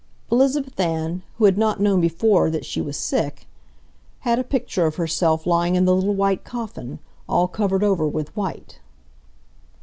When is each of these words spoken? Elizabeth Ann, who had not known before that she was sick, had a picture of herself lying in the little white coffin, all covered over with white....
Elizabeth 0.31 0.79
Ann, 0.79 1.21
who 1.37 1.45
had 1.45 1.59
not 1.59 1.79
known 1.79 2.01
before 2.01 2.49
that 2.49 2.65
she 2.65 2.81
was 2.81 2.97
sick, 2.97 3.45
had 4.21 4.39
a 4.39 4.43
picture 4.43 4.87
of 4.87 4.95
herself 4.95 5.45
lying 5.45 5.75
in 5.75 5.85
the 5.85 5.93
little 5.93 6.15
white 6.15 6.43
coffin, 6.43 6.97
all 7.29 7.47
covered 7.47 7.83
over 7.83 8.07
with 8.07 8.35
white.... 8.35 8.79